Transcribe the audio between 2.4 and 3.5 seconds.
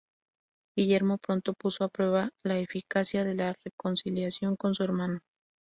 la eficacia de